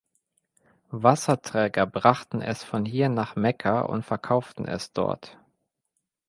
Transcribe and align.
Wasserträger 0.89 1.85
brachten 1.85 2.41
es 2.41 2.63
von 2.63 2.85
hier 2.85 3.07
nach 3.07 3.35
Mekka 3.35 3.81
und 3.81 4.01
verkauften 4.01 4.65
es 4.65 4.91
dort. 4.93 5.37